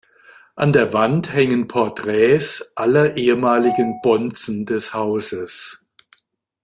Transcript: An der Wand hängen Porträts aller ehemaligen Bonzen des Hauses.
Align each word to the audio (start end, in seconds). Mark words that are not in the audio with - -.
An 0.55 0.73
der 0.73 0.93
Wand 0.93 1.31
hängen 1.31 1.67
Porträts 1.67 2.71
aller 2.75 3.17
ehemaligen 3.17 4.01
Bonzen 4.01 4.65
des 4.65 4.95
Hauses. 4.95 5.85